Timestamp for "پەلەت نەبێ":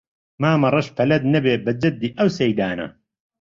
0.97-1.53